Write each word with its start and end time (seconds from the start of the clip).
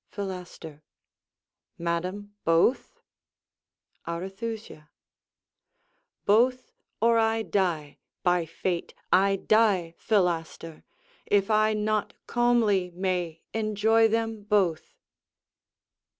Philaster 0.09 0.81
Madam, 1.77 2.35
both? 2.43 3.03
Arethusa 4.07 4.89
Both, 6.25 6.71
or 6.99 7.19
I 7.19 7.43
die; 7.43 7.99
by 8.23 8.47
fate, 8.47 8.95
I 9.13 9.35
die, 9.35 9.93
Philaster, 9.99 10.81
If 11.27 11.51
I 11.51 11.75
not 11.75 12.15
calmly 12.25 12.89
may 12.95 13.43
enjoy 13.53 14.07
them 14.07 14.41
both. 14.41 14.95